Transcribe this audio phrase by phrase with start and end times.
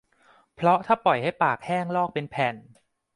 [0.55, 2.55] เพราะถ้าปล่อยให้ปากแห้งลอกเป็นแผ่น